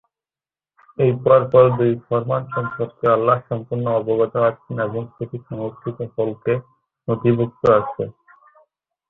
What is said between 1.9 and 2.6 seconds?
ফরমান